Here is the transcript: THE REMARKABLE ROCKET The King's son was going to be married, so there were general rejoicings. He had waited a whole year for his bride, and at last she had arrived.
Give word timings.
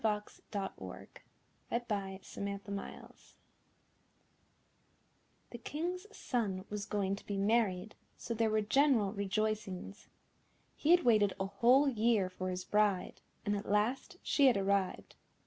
THE 0.01 0.07
REMARKABLE 0.07 0.71
ROCKET 0.79 1.21
The 1.77 1.83
King's 5.63 6.07
son 6.17 6.65
was 6.71 6.87
going 6.87 7.15
to 7.17 7.23
be 7.27 7.37
married, 7.37 7.93
so 8.17 8.33
there 8.33 8.49
were 8.49 8.61
general 8.61 9.13
rejoicings. 9.13 10.07
He 10.75 10.89
had 10.89 11.05
waited 11.05 11.33
a 11.39 11.45
whole 11.45 11.87
year 11.87 12.31
for 12.31 12.49
his 12.49 12.65
bride, 12.65 13.21
and 13.45 13.55
at 13.55 13.69
last 13.69 14.17
she 14.23 14.47
had 14.47 14.57
arrived. 14.57 15.17